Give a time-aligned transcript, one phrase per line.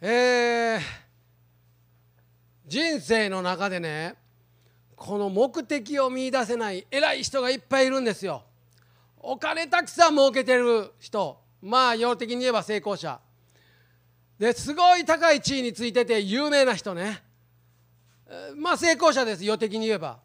[0.00, 0.80] えー、
[2.68, 4.14] 人生の中でね
[4.94, 8.42] この目的を見いだせない偉い人がいっぱいいるんですよ。
[9.20, 11.40] お金たくさん儲けてる人。
[11.60, 13.20] まあ世的に言えば成功者。
[14.38, 17.22] ですごい高い地位についてて有名な人ね。
[18.56, 20.18] まあ成功者です世的に言えば。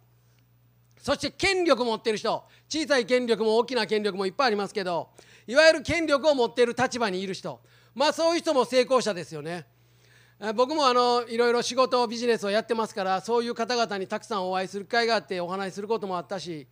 [0.97, 2.43] そして権力持ってる人。
[2.69, 5.09] 小さい権力も大きな権力もいっぱいありますけど
[5.45, 7.59] いわゆる権力を持ってる立場にいる人。
[7.95, 9.65] まあそういう人も成功者ですよね
[10.55, 16.67] 僕もあのいろいろ仕事ビジネスをやってますからそういう方々にたくさんお会いする機会があってお話しすることもあったし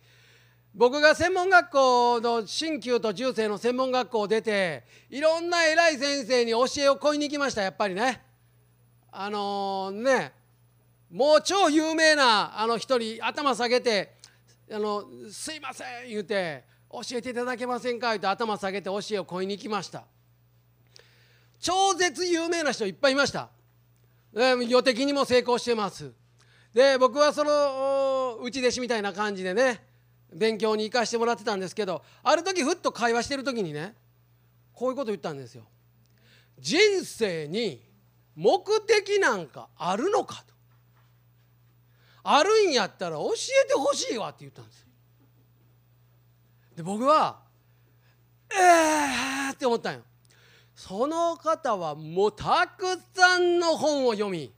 [0.74, 8.22] 僕が専門学校の新旧と中世の専門学校を出ていろんな偉い先生に教えを請いに行きましたやっぱりね
[9.10, 10.32] あのー、ね
[11.10, 14.14] もう超有名なあの一人頭下げて
[14.70, 20.04] あの「すいません」言うて「教えていただけませんか?」言うて頭下げて教えを請いに行きました
[21.62, 23.48] 超絶有名な人いっぱいいました
[24.68, 26.12] 予的にも成功してます
[26.74, 29.82] で僕はその内弟子みたいな感じでね
[30.34, 33.94] 勉強に行かしてもらってたんですけどある時ふっと会話してる時にね
[34.72, 35.64] こういうこと言ったんですよ。
[36.58, 37.82] 人生に
[38.34, 40.54] 目的なんかあるのかと。
[42.24, 43.32] あるんやったら教
[43.64, 44.86] えてほしいわって言ったんですよ。
[46.76, 47.40] で僕は
[48.50, 50.02] えーって思ったんよ。
[50.84, 54.52] その方はもうたくさんの本を読み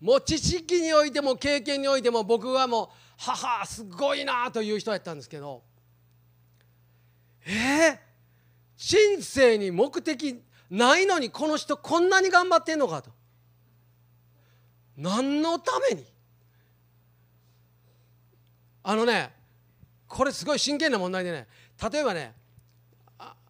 [0.00, 2.88] もう知識においても経験においても僕はもう
[3.18, 5.64] 母すごいなという人やったんですけど
[7.44, 7.98] えー、
[8.76, 13.10] 人生に目的ないのにこの人こんなに頑張ってんのかと。
[14.96, 16.04] 何のために？
[18.84, 19.32] あのね
[20.06, 21.48] これすごい真剣な問題でね
[21.92, 22.32] 例えばね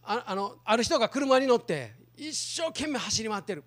[0.07, 3.65] ああのある人が車に乗って一生懸命走り回ってる。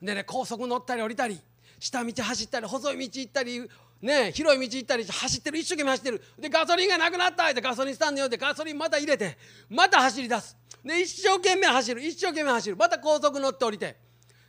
[0.00, 1.40] でね高速乗ったり降りたり
[1.78, 3.68] 下道走ったり細い道行ったり
[4.00, 6.22] ね広い道行ったり走ってる一生懸命走ってる。
[6.38, 7.48] でガソリンがなくなった。
[7.50, 9.38] ってガソリンスタンドに寄ってガソリンまた入れて
[9.68, 10.56] また走り出す。
[10.84, 12.76] で一生懸命走る一生懸命走る。
[12.76, 13.96] また高速乗って降りて。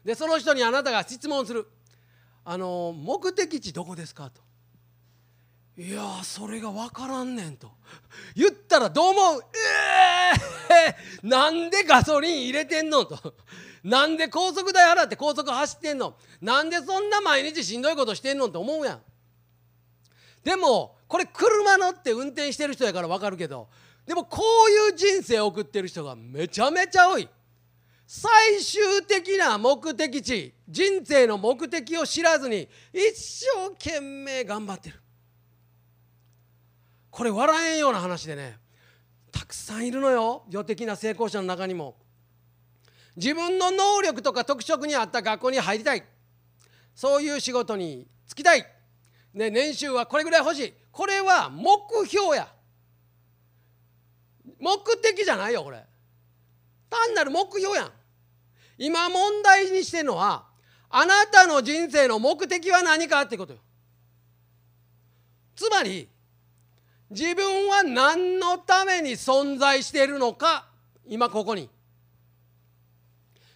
[0.04, 1.66] でその人にあなたが質問する
[2.44, 4.42] 「あの目的地どこですか?」と
[5.76, 7.72] 「いやそれが分からんねん」と。
[8.36, 9.44] 言ったらどう思う？
[10.72, 13.36] えー、なんでガソリン入れてんのと。
[13.84, 16.16] なんで高速代払って高速走ってんの。
[16.42, 19.02] なんでそんな毎日しんどいことしてんのって思うやん。
[20.44, 23.68] でもこれ車乗って運転してる人やから分かるけど。
[24.06, 27.28] でもこういう人生を送ってる人がめちゃめちゃ多い。
[28.06, 35.00] 最終的な目的地人生の目的を知らずに一生懸命頑張ってる。
[37.14, 38.58] これ笑えんような話でね
[39.32, 41.96] たくさんいるのよ世的な成功者の中にも。
[43.16, 46.04] 自分の能力とか特色に合った学校に入りたい。
[46.96, 48.66] そういう仕事に就きたい。
[49.34, 50.74] ね、年収はこれぐらい欲しい。
[50.92, 52.48] これは目標や。
[54.60, 55.84] 目的じゃないよこれ。
[56.90, 57.92] 単なる目標やん。
[58.80, 60.48] 今問題にしてるのは
[60.90, 63.60] あなたの人生の目的は何かってことよ。
[65.56, 66.10] つまり
[67.14, 70.66] 自分は何のために存在しているのか
[71.06, 71.70] 今ここに。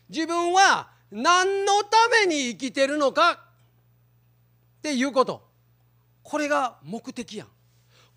[0.10, 3.38] 自分は何のために生きてるのかっ
[4.82, 5.48] ていうこと。
[6.22, 7.48] これが目的やん。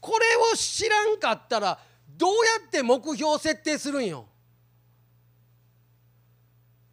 [0.00, 1.78] これを知らんかったら
[2.18, 4.26] どうやって目標設定するんよ。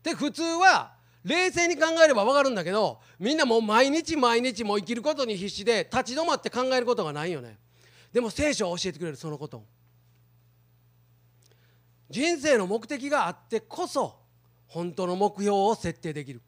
[0.03, 0.93] で普通は
[1.25, 7.57] 冷静に考えれば分かるんだけどみんなもう毎日毎日も生きることに必死で立ち止まって考えることがないよね。
[8.11, 9.63] でも聖書は教えてくれるそのこと
[12.09, 14.15] 人生の目的があってこそ
[14.67, 16.41] 本当の目標を設定できる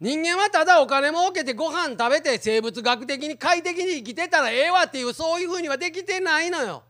[0.00, 6.84] 人間はただお金儲けてご飯食べて生物学的に快適に生きてたらええわっていうそういうふうにはできてないのよ。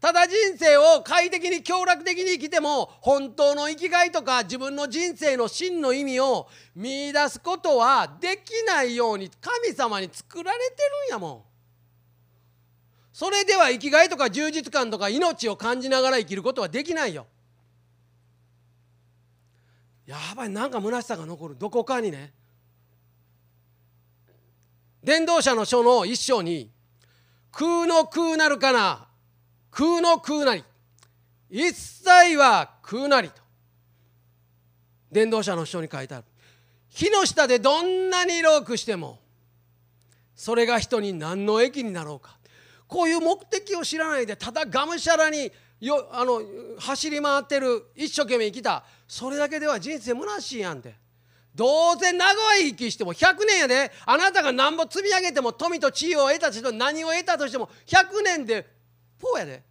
[0.00, 11.42] ただ人生を快適に享楽的に生きても本当の生きがいとか自分の人生の真の意味を見いだすことはできないように神様に作られてるんやもん。
[13.12, 17.26] それでは生きがいとか充実感とか命を感じながら生きることはできないよ。
[20.06, 22.32] やばいなんか虚しさが残るどこかにね
[25.04, 26.70] 伝道者の書の一章に
[27.52, 29.09] 「空の空なるかな
[29.70, 30.64] 空の空なり。
[31.50, 33.42] 一切は空なり」と。
[35.10, 36.24] 伝道者の書に書いてある。
[36.88, 39.20] 火の下でどんなにロークしても
[40.34, 42.36] それが人に何の益になろうか。
[42.86, 46.42] こういう目的を知らないでただがむしゃらによあの
[46.78, 48.84] 走り回ってる一生懸命生きた。
[49.06, 50.94] それだけでは人生虚しいやんて。
[51.54, 53.90] どうせ長い生きしても100年やで。
[54.06, 58.79] あなたが何ぼ積み上げても富と地位を得た人何を得たとしても100年で
[59.20, 59.62] ポーやで。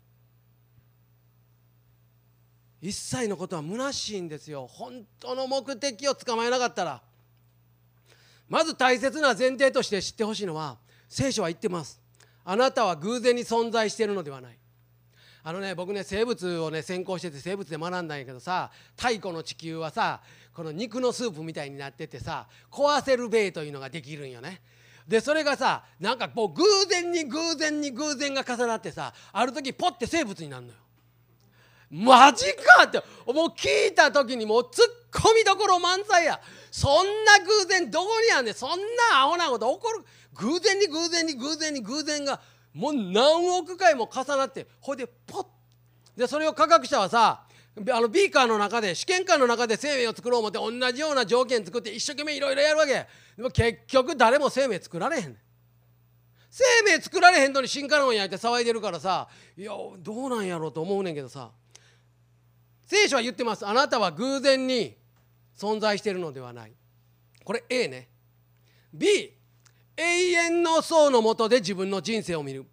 [2.81, 4.67] 一切のことは虚しいんですよ。
[4.67, 7.01] 本当の目的を捕まえなかったら。
[8.47, 11.99] まず大切な前提として知ってほしいのは聖書は言ってます。
[12.45, 14.57] あなたは偶然に存在しているのではない。
[15.43, 20.21] あのね僕ね生物をね専攻してて生物で学んだんやけどさ太古の地球はさ
[20.53, 24.61] この肉のスープみたいになっててさ壊せる米というのができるんよね。
[25.09, 30.75] でそれがさなんかもう偶然に偶然に偶然が重なってさある時ポッて生物になるのよ。
[31.89, 36.39] マジかってもう聞いた時にもうツッコミどころ満載や。
[36.69, 38.53] そんな偶然どこにあんねん。
[38.53, 40.05] そんなアホなこと起こる。
[40.35, 42.39] 偶然に偶然に偶然に偶然が
[42.75, 45.45] もう何億回も重なってほいでポッ。
[46.15, 47.41] でそれを科学者はさ
[47.91, 52.93] あのビーカーの中で試験管の中で生命を作ろう思って同じような条件作って一生懸命いろいろやるわけ。
[53.37, 55.37] でも結局誰も生命作られへん。
[56.49, 59.29] 生命作られへんのに進化論やいて騒いでるからさ。
[59.55, 61.51] いやどうなんやろうと思うねんけどさ。
[62.85, 63.65] 聖書は言ってます。
[63.65, 64.97] あなたは偶然に
[65.55, 66.73] 存在しているのではない。
[67.43, 68.09] これ A ね。
[68.93, 69.33] B
[69.95, 72.65] 永遠の層のもとで自分の人生を見る。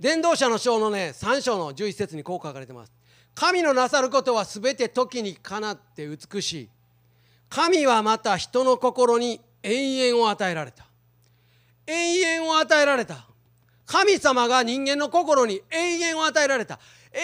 [0.00, 2.97] 伝道者の章のね3章の11節にこう書かれてます。
[3.38, 6.68] 神のなさることは全て時にかなって美しい。
[7.48, 10.84] 神はまた人の心に永遠を与えられた。
[11.86, 13.28] 永遠を与えられた。
[13.86, 16.80] 神様が人間の心に永遠を与えられた。
[17.12, 17.20] 永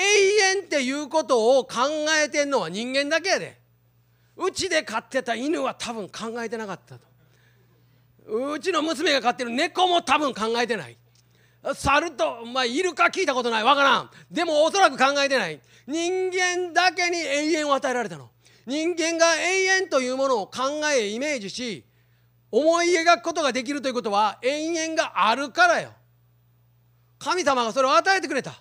[0.58, 1.78] 遠っていうことを考
[2.24, 3.58] えてんのは人間だけやで。
[4.36, 7.08] うちで飼ってた犬は多分考えてなかったと。
[8.28, 10.96] うちの娘が飼ってる猫も多分考えてない。
[11.72, 13.64] 猿と、まあ、イルカ聞いたことない。
[13.64, 14.10] わからん。
[14.30, 15.60] でもおそらく考えてない。
[15.86, 18.30] 人間だけに永遠を与えられたの。
[18.66, 20.62] 人間が永遠というものを考
[20.94, 21.84] えイメージし
[22.50, 25.90] 思い描くことができるということは永遠があるからよ。
[27.18, 28.54] 神様がそれを与えてくれた。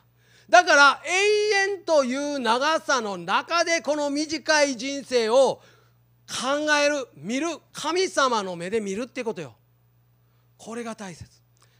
[0.49, 5.61] だから永遠という長さの中でこの短い人生を
[6.27, 9.55] 考える見る神様の目で見るってことよ。
[10.57, 11.29] これが大切。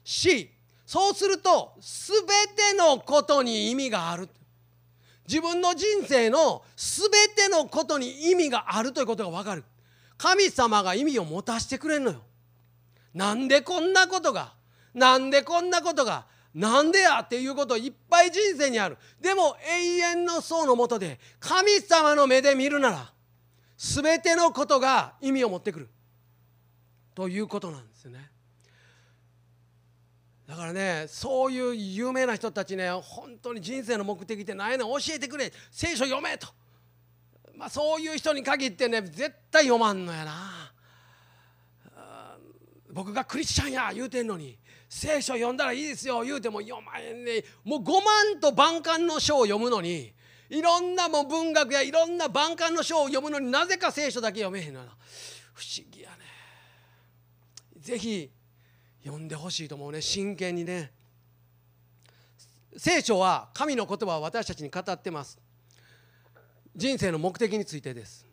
[0.03, 0.52] C
[0.93, 2.21] そうすると全
[2.55, 4.29] てのことに意味がある。
[5.27, 9.63] 自分の人生の全てのことに意味があるということが分かる。
[10.19, 12.21] 神様が意味を持たせてくれんのよ。
[13.11, 14.53] なんでこんなことが？
[14.93, 16.27] なんでこんなことが？
[16.53, 17.21] なんでや？
[17.21, 18.99] っていうこといっぱい人生にある。
[19.19, 23.11] でも永遠の層のもとで神様の目で見るなら
[23.77, 25.89] 全てのことが意味を持ってくる。
[27.15, 28.29] ということなんですよね。
[30.53, 36.47] だからねそういう有名な人たちね本当に人生の目的って何やねん教えてくれ聖書読めと、
[37.57, 40.71] まあ、そういう人に限ってね絶対読まんのやな。
[42.91, 44.55] 僕がクリスチャンや言うてんのに
[44.87, 48.03] 聖書読んだらいいですよ言うても読まへんねもう5万
[48.39, 50.13] と万感の書を読むのに
[50.51, 54.91] いろんなも文学やいろんな万感の書を読むのになぜか聖書だけ読めへんのな。
[55.55, 56.17] 不思議やね。
[57.79, 58.29] ぜひ
[59.03, 60.01] 読んでほしいと思うね。
[60.01, 60.91] 真剣にね。
[62.77, 65.37] 聖書は神の言葉を私たちに語ってます。
[66.75, 68.25] 人生の目的についてです。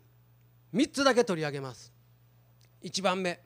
[0.73, 1.91] 3つだけ取り上げます。
[2.83, 3.39] 1番目。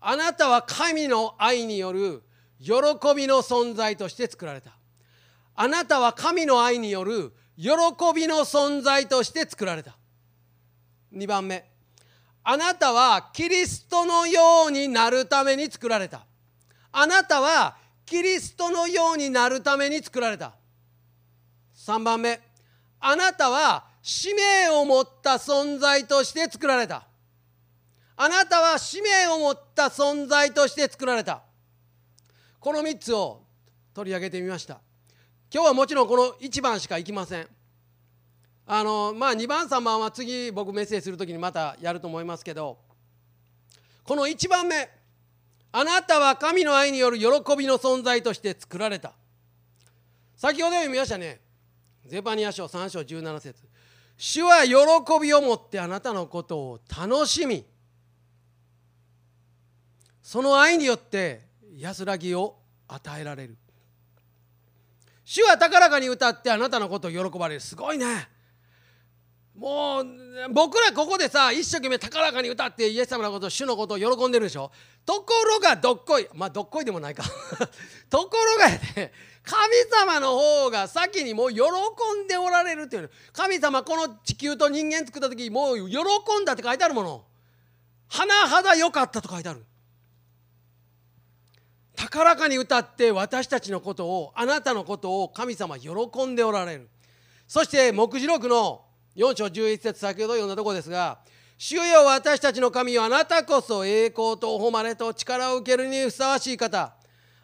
[0.00, 2.22] あなたは神の愛による
[2.60, 2.72] 喜
[3.14, 4.72] びの存在として作られた。
[5.54, 7.70] あなたは神の愛による喜
[8.14, 9.96] びの存在として作られた。
[11.14, 11.64] 2番目。
[12.42, 16.26] あなたはキリストのようになるために作られた。
[16.98, 17.76] あなたは
[18.06, 20.54] キリストのようになるために作られた。
[21.76, 22.40] 3番目。
[22.98, 27.06] あなたは使命を持った存在として作られた。
[28.16, 31.42] あなたは使命を持った存在として作られた。
[32.60, 33.42] この3つを
[33.92, 34.80] 取り上げてみました。
[35.52, 37.48] 今日はもちろんこの1番しか行きません。
[38.64, 42.78] あのまあ2番3番は次僕メッセージする時にまたやると思いますけど
[44.02, 44.95] この1番目。
[45.72, 49.12] あなたは神の愛による喜びの存在として作られた。
[50.36, 51.40] 先ほど読みましたね。
[52.06, 53.62] ゼパニア書3章17節。
[54.16, 54.74] 主は喜
[55.20, 57.64] びを持ってあなたのことを楽しみ。
[60.22, 61.46] その愛によって
[61.76, 62.56] 安らぎを
[62.88, 63.56] 与えられる。
[65.24, 67.60] 主は高らかに歌ってあなたのことを喜ばれる。
[67.60, 68.28] すごいね。
[69.56, 70.06] もう
[70.52, 74.70] 僕らここでさ一生懸命高らかに歌ってイエス様のこと主のことを喜んでるでしょ？
[75.06, 77.24] ところがどっこいまあどっこいでもないか。
[78.10, 79.56] ところがやね神
[79.90, 85.96] 様の方が先にもう喜んでおられるっていう神様この地球と人間作った時もう喜
[86.40, 87.24] んだって書いてあるもの。
[88.10, 89.64] 甚だ良かったと書いてある。
[91.96, 95.90] 高らかに歌って私たちのことをあなたのことを神様喜
[96.26, 96.90] んでおられる。
[97.48, 98.85] そして目次録の
[99.16, 101.18] 4章11節先ほど読んだところですが
[101.58, 106.94] 「主よ私たちの神よあなたこそ栄光と誉れと力を受けるにふさわしい方。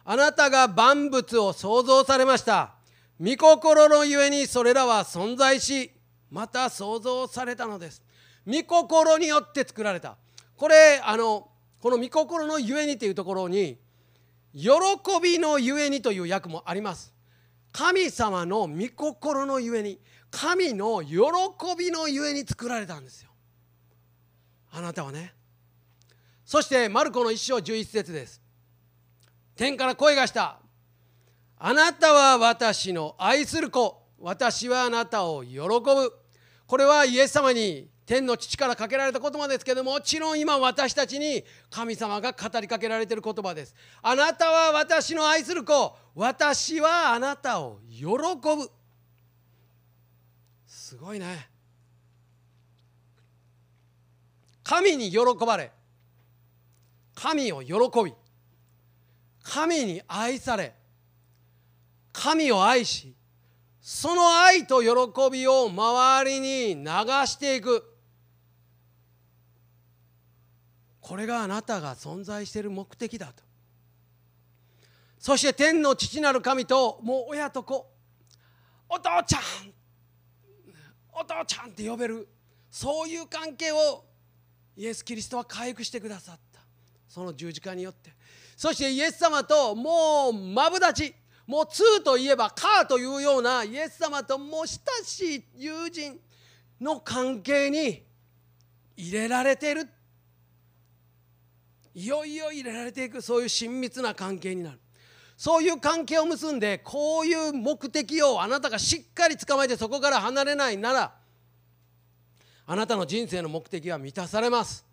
[0.05, 2.75] あなたが万物を創造されました。
[3.19, 5.91] 御心のゆえにそれらは存在し
[6.29, 8.03] また創造されたのです。
[8.45, 10.17] 御心によって作られた。
[10.57, 11.49] これあの
[11.79, 13.79] この御心のゆえにというところに
[14.53, 14.69] 喜
[15.23, 17.11] びのゆえにという訳もあります。
[17.71, 19.99] 神様の御心のゆえに。
[20.33, 21.15] 神の喜
[21.77, 23.29] びのゆえに作られたんですよ。
[24.71, 25.31] あなたはね。
[26.43, 28.41] そしてマルコの一章11節です。
[29.55, 30.57] 天から声がした。
[31.59, 34.01] あなたは私の愛する子。
[34.17, 36.11] 私はあなたを喜ぶ。
[36.65, 43.75] これはイエス様に天の父からかけられた言葉ですけどもちろん今私たちに神様が語りかけられている言葉です。
[44.01, 45.95] あなたは私の愛する子。
[46.15, 48.71] 私はあなたを喜ぶ。
[50.93, 51.49] すごいね。
[54.63, 55.71] 神に喜ばれ。
[57.15, 57.73] 神を喜
[58.03, 58.13] び。
[59.41, 60.75] 神に愛され。
[62.11, 63.15] 神を愛し
[63.81, 66.85] その愛と喜びを周りに流
[67.25, 67.83] していく。
[71.01, 73.41] これがあなたが存在している目的だと。
[75.17, 77.91] そして天の父なる神ともう親と子。
[78.87, 79.72] お父ちゃん
[81.15, 82.27] お父ちゃんって呼べる。
[82.69, 84.03] そういう関係を
[84.75, 86.61] イエス・キリストは回復してくださった。
[87.07, 88.11] その十字架によって。
[88.57, 91.13] そしてイエス様ともうまぶだち。
[91.45, 96.19] もう2といえばカーというようなイエス様とも親しい友人
[96.79, 98.03] の関係に
[98.95, 99.89] 入れられている。
[101.95, 103.21] いよいよ入れられていく。
[103.21, 104.79] そういう親密な関係になる。
[105.35, 111.13] そういう関係を結んでこういう目的をあなたがしっかり捕まえてそこから離れないなら
[112.65, 114.85] あなたの人生の目的は満たされます。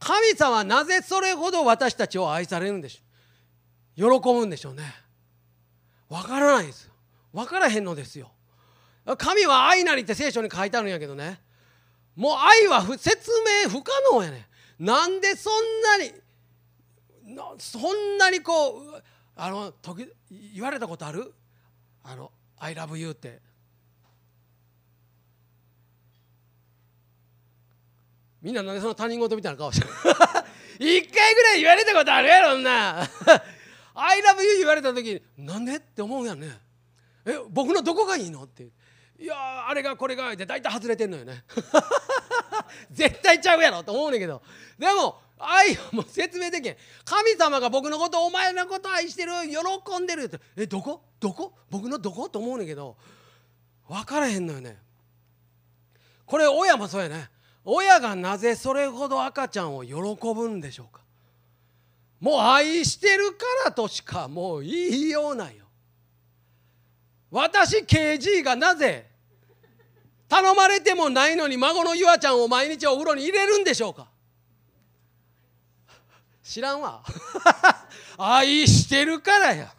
[0.00, 4.20] 神様はなぜそれほど私たちを愛されるんでしょう？
[4.20, 4.82] 喜ぶんでしょうね。
[6.08, 6.92] わからないですよ。
[7.32, 8.30] わからへんのですよ。
[9.16, 11.40] 神は愛なりって聖書に書いてあるんやけどね。
[12.14, 13.30] もう愛は説
[13.64, 14.46] 明不可能やね
[14.78, 16.12] なんでそんなに
[17.58, 19.02] そんなにこう
[19.36, 20.08] あの時
[20.54, 21.32] 言われたことある？
[22.02, 23.40] あの「I love you」って。
[28.40, 29.92] みんななんでその他人事みたいな顔してる？
[30.78, 33.00] 一回ぐらい言われたことあるやろんな
[33.94, 36.56] 「I love you」言われた時になんでって思うやんね。
[37.26, 38.44] え僕のどこがいいの？
[38.44, 38.68] って。
[39.18, 41.44] いやあれがこれがって大体外れてんのよね。
[42.90, 44.42] 絶対ちゃうやろと思うねんけど。
[44.78, 46.74] でも愛はもう説明できん。
[47.04, 50.40] 神様が僕のことお前のこと愛してる喜んでるって。
[50.56, 51.02] えどこ？
[51.20, 51.54] どこ？
[51.70, 52.96] 僕のどこと思うねんけど。
[53.88, 54.76] 分からへんのよね。
[56.26, 57.30] これ親もそうやね。
[57.64, 59.94] 親がなぜそれほど赤ちゃんを喜
[60.34, 61.02] ぶんでしょうか。
[62.20, 65.66] もう愛してるからとしかもう言いようないよ。
[67.30, 69.06] 私 KG がなぜ
[70.28, 74.08] 頼まれてもないのに孫のゆあちゃんを毎日お風呂に入れるんでしょうか？
[76.42, 77.02] 知らんわ。
[78.18, 79.72] 愛してるからや。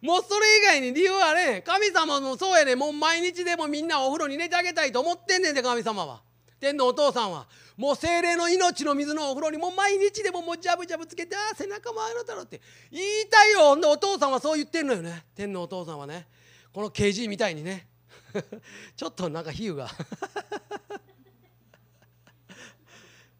[0.00, 6.22] もうそれ以外に理由はね神様もそうやねもう毎日でもみんなお風呂に入れてあげたいと思ってんねんで神様は。
[6.58, 7.46] 天のお父さんは。
[7.76, 12.60] もう精霊の命の水のお風呂にもう毎日でももうジャブジャブつけてああ背中もあるだろって。
[12.90, 13.60] 言いたいよ。
[13.60, 15.24] ほんでお父さんはそう言ってんのよね。
[15.34, 16.26] 天のお父さんはね。
[16.72, 17.89] この KG みたいにね。
[18.96, 19.88] ちょっとなんか比喩が。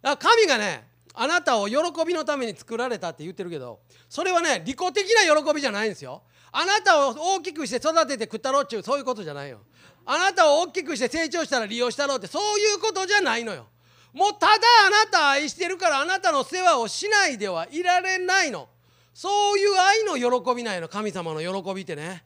[0.18, 6.22] 神がねあなたを喜びのために作られたって言ってるけどそれはね利己的な喜びじゃないんですよ。
[6.52, 9.60] あなたを大きくして育てて食ったろうっちゅうそういうことじゃないよ。
[10.04, 13.68] あなたを大きくして成長したら利用したろうってそういうことじゃないのよ。
[14.12, 14.54] もうただ
[14.86, 18.68] あなた愛してるからあなたの世話をしないではいられないの。
[19.14, 22.24] そういう愛の喜びないの神様の喜びってね。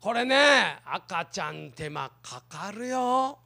[0.00, 3.38] これね赤ちゃん手間かかるよ。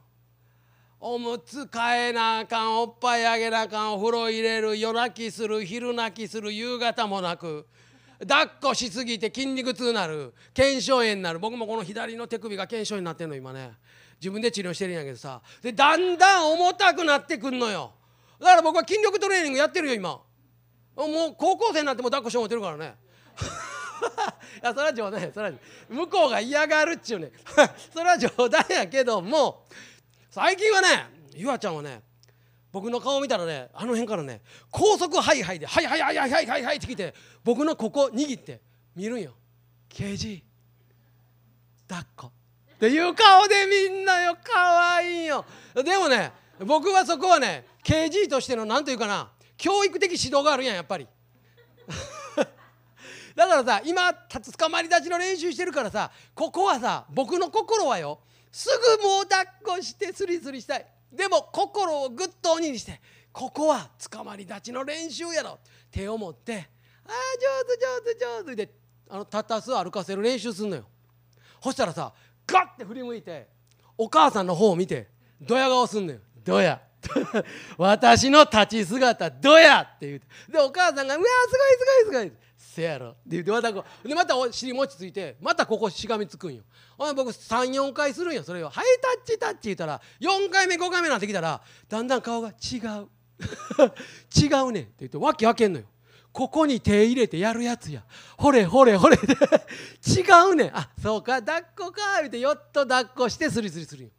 [1.00, 7.66] おむつ替えなあかんおっぱいあげなあかんお風呂入れる夜泣きする昼泣きする夕方もなく
[8.20, 11.40] 抱っこしすぎて筋肉痛になる腱鞘炎になる。
[11.40, 13.72] 僕もこの左の手首が腱鞘炎になってんの今ね。
[14.20, 15.42] 自分で治療してるんやけどさ。
[15.60, 17.92] でだんだん重たくなってくんのよ。
[18.38, 20.10] だから僕は筋力トレーニングやってるよ今。
[20.10, 20.22] も
[21.32, 22.94] う高校生になっても抱っこしてもってるからね。
[24.62, 25.56] いやそれは冗談やそれは
[25.88, 27.32] 向こうが嫌がるっちゅうね
[27.92, 29.66] それは冗談やけども
[30.30, 30.88] 最近はね
[31.34, 32.02] ゆあちゃんはね
[32.72, 38.60] 僕の顔見たらねあの辺からね高速ハイハイで「はいはいはいはいはいはいはい」って来て僕のここ握って
[38.96, 39.34] 見るんよ
[39.88, 40.44] 「ケージ
[41.88, 42.32] 抱っこ」
[42.74, 45.44] っていう顔でみんなよ可愛いよ。
[45.74, 51.06] でもね僕はそこはね KG としての何というかな教育的指導があるやんやっぱり。
[53.34, 54.12] だからさ今
[54.42, 58.20] つかまり立ちの練習してるからさここはさ僕の心はよ
[58.52, 59.46] すぐもう抱っ
[59.78, 60.86] こしてスリスリしたい。
[61.12, 63.00] でも心をぐっと鬼にして
[63.32, 65.58] ここはつかまり立ちの練習やろ。
[65.90, 66.68] 手を持って
[67.04, 67.12] 「ああ
[68.06, 68.72] 上手上手上手」で
[69.08, 70.84] あの立たす歩かせる練習すんのよ。
[71.60, 72.12] そしたらさ
[72.46, 73.48] ガッて振り向いて
[73.98, 75.08] お母さんの方を見て
[75.40, 76.20] ドヤ顔すんのよ。
[76.44, 76.80] ドヤ。
[77.76, 80.26] 私の立ち姿ドヤって言うて。
[80.48, 81.58] でお母さんが「うわす
[82.04, 82.38] ごいすごいすごい」
[82.74, 83.10] せやろ。
[83.10, 86.62] って言ってまたこうでまたお尻餅ついてまたここしがみつくんよ。
[86.96, 88.42] ほん僕34回するんよ。
[88.42, 93.08] それを「はいタッチタッチ」言ったら4回目5回目なってきたらだんだん顔が違う。
[94.34, 94.82] 違うねん。
[94.84, 95.84] って言ってわけ開けんのよ。
[96.32, 98.02] ここに手入れてやるやつや。
[98.36, 99.16] ほれほれほれ。
[99.16, 99.22] で
[100.06, 100.76] 違うねん。
[100.76, 102.00] あそうか抱っこか。
[102.18, 104.10] 言うてよっと抱っこしてスリスリするよ。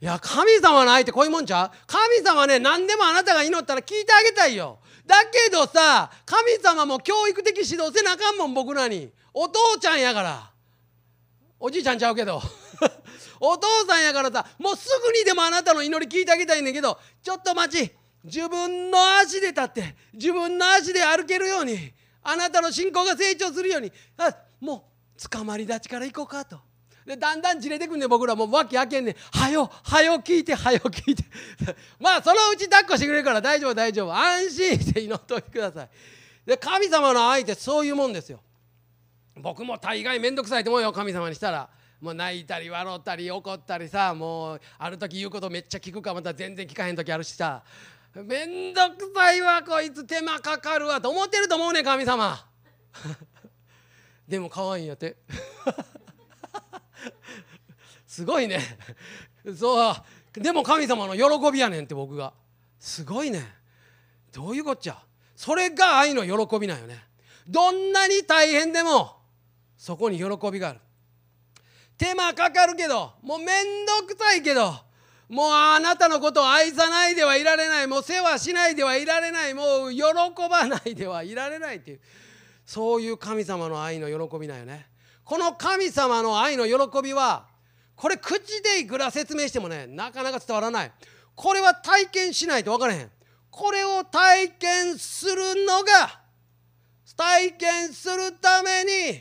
[0.00, 1.76] いや神様の愛ってこういうもんちゃう？
[1.86, 4.78] 神様ね何でもあなたが祈ったら聞いてあげたいよ。
[5.08, 9.10] だけどさ神様も教育的指導せなあかんもん僕らに。
[9.32, 10.50] お父ちゃんやから。
[11.58, 12.42] おじいちゃんちゃうけど。
[13.40, 17.90] お父さんやからさもうすぐにでもあなたの祈り聞いてあげたいねんけどちょっと待ち。
[18.24, 26.67] 自分の足で立って自分の足で歩けるようにあなたの信仰が成長するようにあもう捕まり立ちから行こうかと。
[27.08, 31.24] でだんだんじれてくんね僕らもう訳開けんねん「はよはよ聞いてはよ聞いて」
[31.98, 34.14] まあそのうち抱っこしてくれるから大丈夫大丈夫。
[34.14, 35.88] 安心して祈っておいてください。
[36.44, 38.40] で神様の愛ってそういうもんですよ。
[39.36, 41.70] 僕も大概面倒くさいと思うよ神様にしたら。
[41.98, 44.14] もう泣いたり笑ったり怒ったりさ。
[44.14, 47.62] もうある時言うことめっちゃ聞くかまた全然聞かへん時あるしさ。
[48.14, 50.04] 面倒くさいわこいつ。
[50.04, 52.38] 手間かかるわと思ってると思うね神様。
[54.28, 55.16] でも可愛いんやって。
[58.06, 58.60] すごいね。
[59.56, 59.94] そう。
[60.34, 62.32] でも神様の喜びやねんって僕が。
[62.78, 63.56] すごいね。
[64.32, 65.02] どういうこっちゃ。
[65.34, 67.04] それが愛の喜びなんよね。
[67.46, 69.16] どんなに大変でも
[69.76, 70.80] そこに喜びがある。
[71.96, 74.72] 手間かかるけどもうめんどくさいけど
[75.28, 77.86] もうあなたのことを愛さないではいられない。
[77.86, 79.54] もう世話しないではいられない。
[79.54, 80.02] もう喜
[80.48, 82.00] ばないではいられないっていう。
[82.64, 84.88] そういう神様の愛の喜びなんよね。
[85.28, 87.44] この神様の愛の喜びは
[87.94, 90.92] これ口でいくら説明してもねなかなか伝わらない。
[91.34, 93.10] これは体験しないと分からへん。
[93.50, 96.18] これを体験するのが
[97.14, 99.20] 体験するために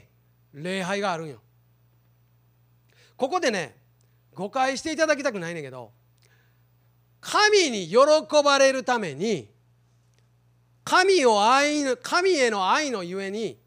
[0.54, 1.42] 礼拝があるんよ。
[3.18, 3.76] ここでね
[4.34, 5.92] 誤解していただきたくないねんけど
[7.20, 7.98] 神に喜
[8.46, 9.50] ばれるために
[10.86, 13.67] 神を愛神への愛のゆえに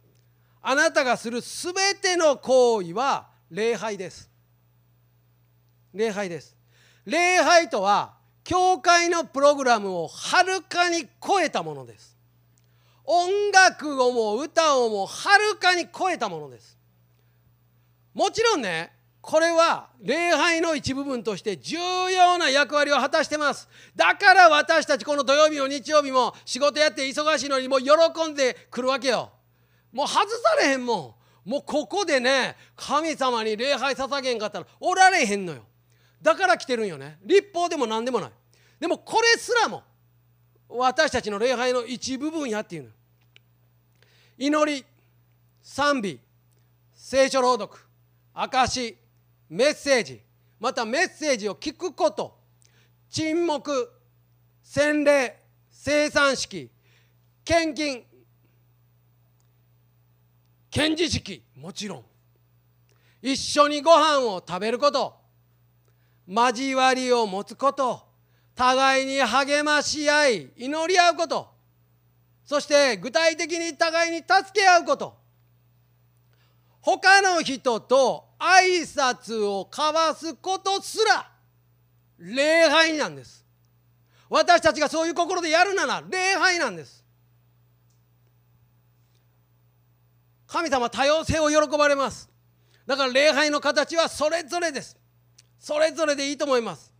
[0.63, 4.31] あなたがするすべての行為は礼拝です。
[5.95, 6.57] 礼拝です。
[7.07, 12.17] 礼拝とは教会のプログラムをはるかに超えたものです。
[13.05, 16.79] 音楽をも歌をもはるかに超えたものです。
[18.15, 23.69] もちろんねこれは礼拝の一部分として重要な役割を果たしてます。
[23.95, 29.31] だから私たちこの土曜日も日曜日も仕事やって忙しいのにもう喜んでくるわけよ。
[29.93, 31.51] もう外されへんもん。
[31.51, 35.63] もうここでね神様に礼拝捧げんかったらおられへんのよ。
[36.21, 37.19] だから来てるんよね。
[37.25, 38.31] 立法でも何でもない。
[38.79, 39.83] でもこれすらも
[40.69, 42.89] 私たちの礼拝の一部分やっていうの
[44.39, 44.85] 祈り
[45.63, 46.21] 賛美
[46.95, 47.73] 聖書朗読
[48.33, 48.97] 証
[49.49, 50.21] メッセージ
[50.59, 52.39] またメッセージを聞くこと
[53.11, 53.91] 沈黙
[54.63, 55.37] 洗礼
[55.71, 56.71] 生産式
[57.45, 58.05] 献金
[60.71, 62.05] 献辞式もちろん。
[63.23, 65.15] 一緒にご飯を食べること。
[66.29, 68.03] 交わりを持つこと。
[68.55, 71.49] 互いに励まし合い祈り合うこと。
[72.45, 75.19] そして具体的に互いに助け合うこと。
[76.81, 81.31] 他の人と挨拶を交わすことすら
[82.19, 83.45] 礼拝なんです。
[84.29, 87.00] 私たちがそういう心でやるなら礼拝なんです。
[90.51, 92.29] 神様多様性を喜ばれます。
[92.85, 94.97] だから礼拝の形はそれぞれです。
[95.61, 96.93] それぞれでいいと思います。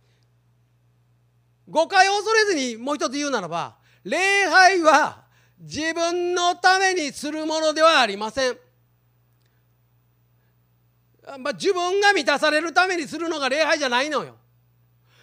[1.67, 5.23] 誤解を恐れずにもう一つ言うならば礼拝は
[5.59, 8.57] 自分のためにするものではありません、
[11.39, 14.35] まあ、自分が満たされるためにするのが礼拝じゃないのよ。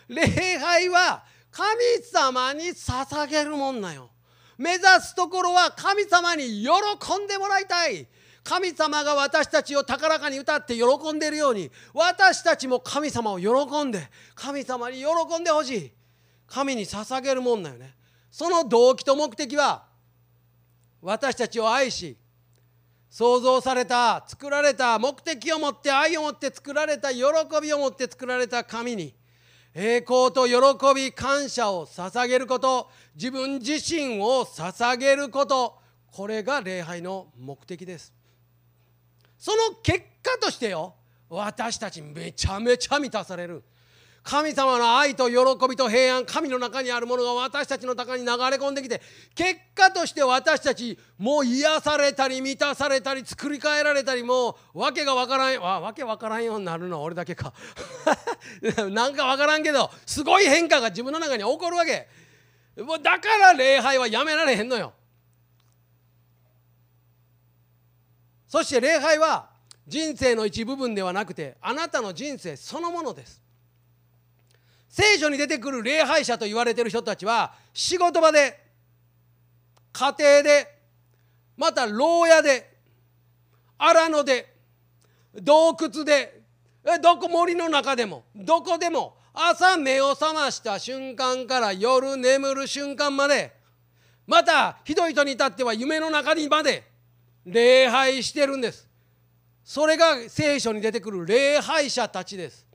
[0.07, 0.27] 礼
[0.59, 1.69] 拝は神
[2.03, 4.11] 様に捧げるもんなよ。
[4.59, 6.71] 目指すところは神様に喜
[7.23, 8.07] んでもらいたい。
[8.48, 15.92] 神様が私たちを高らかに歌って喜んでいるように私たちも神様を喜んで神様に喜んでほしい。
[16.46, 17.94] 神に捧げるもんだよね。
[18.30, 19.84] その動機と目的は
[21.02, 22.16] 私たちを愛し
[23.11, 27.24] 創造された作られた目的を持って愛を持って作られた喜
[27.61, 29.14] びを持って作られた神に
[29.74, 35.76] 栄光と喜び感謝を捧げること自分自身を捧げること。
[36.11, 38.17] これが礼拝の目的です。
[39.38, 40.94] その結果としてよ
[41.31, 43.62] 私たちめちゃめちゃ満たされる。
[44.29, 45.37] 神様の愛と喜
[45.68, 49.01] びと平安神の中にあるものが私たちの中に流れ込んできて
[49.35, 57.55] 結果として私たちもう癒されたり満たされたり作り変えられたりもう訳が分からんわ訳分からんようになるのは俺だけか。
[58.90, 62.07] なんか分からんけどすごい変化が自分の中に起こるわけ。
[62.83, 64.92] もうだから礼拝はやめられへんのよ。
[68.48, 69.50] そして礼拝は
[69.87, 73.42] 人生の一部分ではなくてあなたの人生そのものです。
[74.88, 78.58] 聖書に出てくる礼拝者と言われてる人たちは仕事場で
[79.92, 80.78] 家庭で
[81.56, 82.78] また牢屋で
[83.76, 84.54] 荒野で
[85.34, 86.42] 洞窟で
[87.02, 93.52] どこ森の中でもどこでも朝目を覚ました瞬間から夜眠る瞬間まで
[94.26, 96.88] またひどい人に至っては夢の中にまで
[97.50, 98.88] 礼拝してるんです。
[99.64, 102.66] それが聖書に出てくる礼拝者たちです。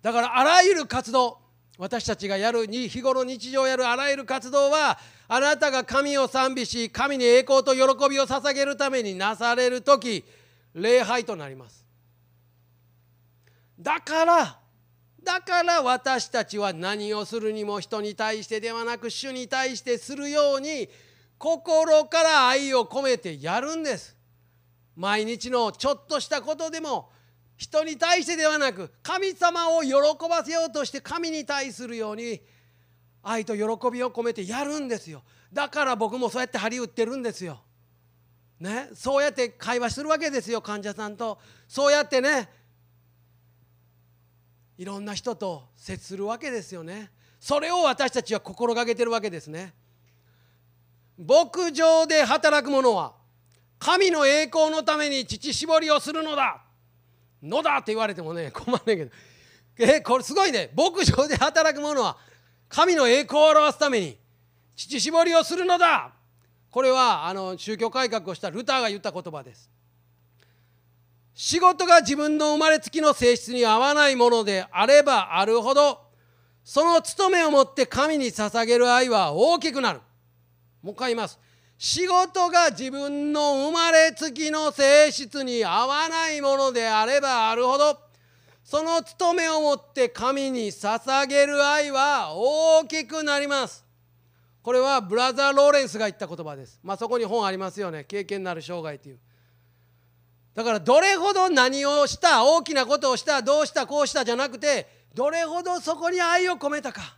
[0.00, 1.38] だからあらゆる活動
[1.78, 10.24] 私たちがやる日頃日常やるあらゆる活動はあなたが神を賛美し神に栄光と喜びを捧げるためになされる時
[10.74, 11.86] 礼拝となります。
[13.78, 14.58] だから
[15.22, 20.88] だから私たちは何をするにも人に対してではなく主に対してするように
[21.42, 24.16] 心から愛を込めてやるんです。
[24.94, 27.10] 毎日のちょっとしたことでも
[27.56, 29.92] 人に対してではなく神様を喜
[30.30, 32.40] ばせようとして神に対するように
[33.24, 35.24] 愛と喜びを込めてやるんですよ。
[35.52, 37.60] だから僕もそうやって張り打ってるんですよ、
[38.60, 41.40] ね、そうやって会話するわけですよ患者さんと。
[41.66, 42.48] そうやってね
[44.78, 47.10] いろんな人と接するわけですよね。
[47.40, 49.74] それを私たちは心がけてるわけですね。
[51.18, 53.14] 牧場で働く者は
[53.78, 56.62] 神の栄光のために乳搾りをするのだ。
[57.42, 59.10] のだって言われてもね困んねんけど。
[59.78, 60.70] えこれすごいね。
[60.76, 62.16] 牧場で働く者は
[62.68, 64.16] 神の栄光を表すために
[64.76, 66.12] 乳搾りをするのだ。
[66.70, 69.68] これはあの宗教改革をしたルターが言った言葉です。
[71.34, 75.98] 仕事が自分の生まれつきの性質に合わないものであればあるほど
[76.62, 80.00] その務めをもって神に捧げる愛は大きくなる。
[80.82, 81.38] もう一回言います。
[81.78, 87.98] 仕事が自分の生まれつきの性質に合わないものであればあるほど
[88.62, 93.84] その務めをもって神に捧げる愛は大きくなります。
[94.62, 96.78] これはブラザー・ローレンスが言った言葉です。
[96.82, 98.04] まあそこに本ありますよね。
[98.04, 99.18] 経験なる生涯という。
[100.54, 107.16] だからどれほど何をした大きなことをしたどうしたこうしたじゃなくてどれほどそこに愛を込めたか。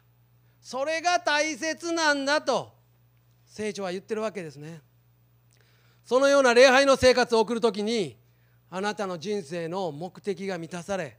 [0.61, 2.74] それが大切なんだと。
[3.55, 4.81] 聖書は言ってるわけですね。
[6.05, 8.17] そのような礼拝の生活を送る時に
[8.69, 11.17] あなたの人生の目的が満たされ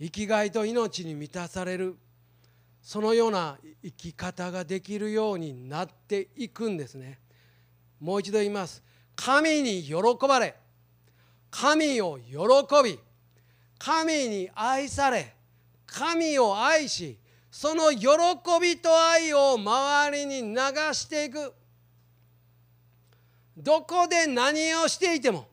[0.00, 1.98] 生きがいと命に満たされる
[2.80, 7.18] そのような生き方ができるようになっていくんですね。
[8.00, 8.82] もう一度言います。
[9.14, 9.94] 神に喜
[10.26, 10.56] ばれ
[11.50, 12.34] 神を喜
[12.82, 12.98] び
[13.78, 15.34] 神に愛され
[15.84, 17.18] 神を愛し
[17.50, 18.08] その喜
[18.58, 20.56] びと愛を周りに流
[20.94, 21.52] していく。
[23.58, 25.48] どこで何をしていても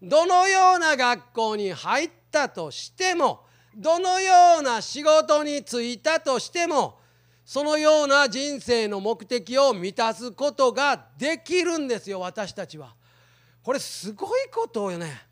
[0.00, 3.44] どのような学校に入ったとしても
[3.76, 7.00] どのような仕事に就いたとしても
[7.44, 12.94] そのような人生の目的を満たすことができるんですよ私たちは。
[13.62, 15.26] これすごいことよね。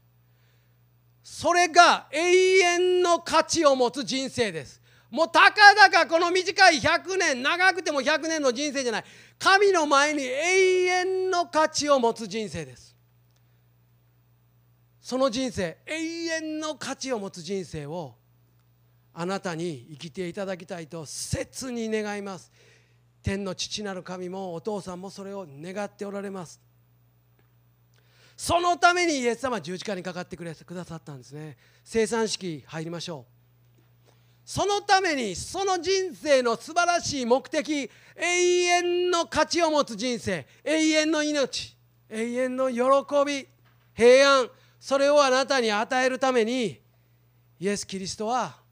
[1.23, 4.83] それが永遠の価値を持つ人生です。
[5.09, 9.05] もうたかだかこの短い100年長くても100年の人生じゃない
[9.43, 12.95] 神の前に永遠の価値を持つ人生です。
[15.01, 15.95] その人生永
[16.27, 18.15] 遠の価値を持つ人生を
[19.13, 22.53] あなたに生きていただきたいと切に願います。
[23.21, 26.61] 天の父なる神もお父さんもそれを願っておられます。
[28.37, 31.57] そのためにイエス様十字架にかかってくださったんですね。
[31.83, 33.42] 生産式入りましょう。
[34.45, 41.77] そのためにその人生の素晴らしい目的永遠の価値を持つ人生永遠の命
[42.11, 42.81] 永遠の喜
[43.27, 43.47] び
[43.95, 44.51] 平安
[44.81, 46.81] それをあなたに与えるために
[47.61, 48.63] イエス・キリストは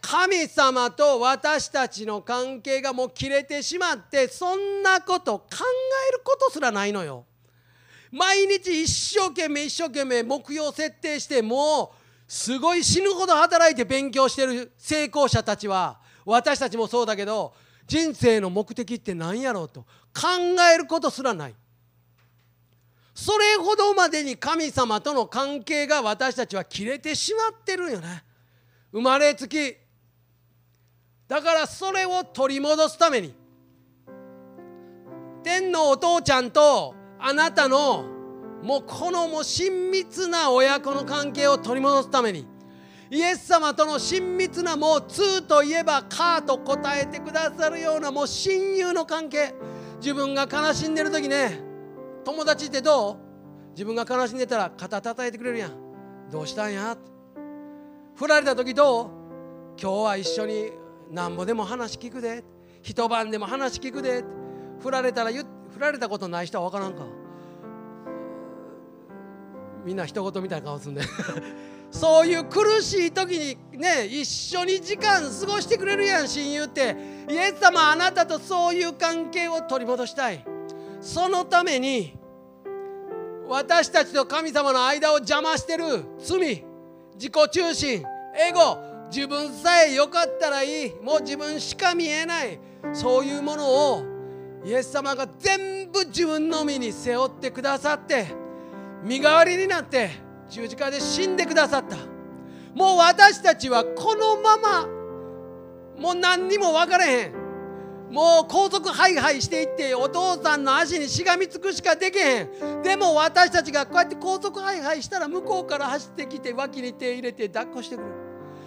[0.00, 5.46] 神様と私たちの関係がもう切れてしまってそんなこと考
[6.10, 7.24] えることすらないのよ。
[8.12, 17.54] 毎日一生懸命一生懸命目標設定してもうすごい死ぬほど働いて勉強してる成功者たちは私たちもそうだけど
[17.86, 19.82] 人生の目的って何やろうと
[20.14, 20.28] 考
[20.74, 21.54] えることすらない。
[23.14, 28.24] それほどまでに神様との関係が私たちは切れてしまってるよね。
[28.90, 29.76] 生まれつき
[31.28, 33.34] だからそれを取り戻すために
[35.42, 38.13] 天のお父ちゃんとあなたの
[38.64, 42.46] もうこのもう親密な親子の関係を取り戻すために
[43.10, 49.54] イエス様との親密なもう「通」といえば「カー」と答えてくださるようなもう親友の関係。
[50.00, 51.60] 自分が悲しんでる時ね
[52.24, 53.16] 友達ってどう？
[53.72, 55.70] 自分が悲しんでたら肩叩いてくれるやん。
[56.30, 56.96] どうしたんや？
[58.14, 59.08] 振られた時どう？
[59.80, 60.72] 今日は一緒に
[61.10, 62.42] なんぼでも話聞くで。
[62.82, 64.24] 一晩でも話聞くで。
[64.80, 65.44] 振られたら振
[65.78, 67.04] られたことない人は分からんか。
[69.84, 71.02] みんな一言みたいな顔するんで。
[71.90, 76.96] そういう苦しい時にね一緒に時間過ごしてくれるやん親友って。
[77.30, 80.44] イエス様あなたとそういう関係を取り戻したい。
[81.00, 82.18] そのために
[83.46, 85.84] 私たちと神様の間を邪魔してる
[86.18, 86.64] 罪
[87.14, 88.02] 自己中心
[88.36, 88.78] エゴ
[89.14, 92.58] 自分さえよかったらいいもう自分しか見えない
[92.92, 94.02] そういうものを
[94.64, 98.26] イエス様が全部自分の身に背負ってくださって
[99.04, 100.10] 身代わりになって
[100.48, 101.96] 十字架で死んでくださった。
[102.74, 104.86] もう私たちはこのまま
[105.96, 107.44] もう何にも分からへん。
[108.10, 112.82] もう高速ハイハイしていってお父さんの足にしがみつくしかできへん。
[112.82, 118.08] でも私たちがこうやって高速ハイハイしたら向こうから走ってきて脇に手入れて抱っこしてくる。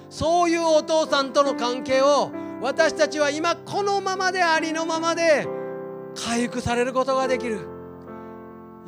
[0.10, 5.48] そういうお父さんとの関係を私たちは今このままでありのままで
[6.16, 7.77] 回復されることができる。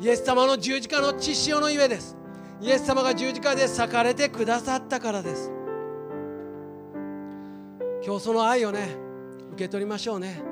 [0.00, 2.16] イエス様の十字架の血潮のゆえです。
[2.62, 5.52] イエス様が十字架で裂かれてくださったからです。
[8.02, 8.96] 今日その愛をね
[9.52, 10.42] 受け取りましょうね。